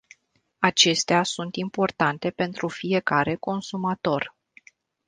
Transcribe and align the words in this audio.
Acestea 0.59 1.23
sunt 1.23 1.55
importante 1.55 2.29
pentru 2.29 2.67
fiecare 2.67 3.35
consumator. 3.35 4.35